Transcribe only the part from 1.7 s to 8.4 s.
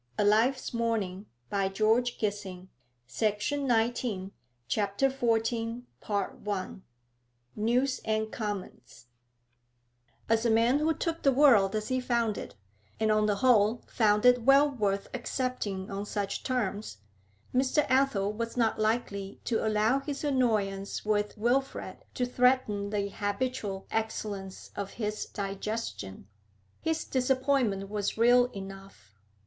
upstairs, and did not speak. CHAPTER XIV NEWS AND